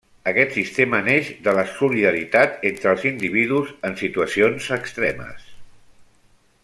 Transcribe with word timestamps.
Aquest 0.29 0.53
sistema 0.59 1.01
neix 1.07 1.27
de 1.47 1.53
la 1.57 1.65
solidaritat 1.73 2.65
entre 2.71 2.91
els 2.93 3.05
individus 3.11 3.75
en 3.91 3.99
situacions 4.01 4.71
extremes. 4.79 5.47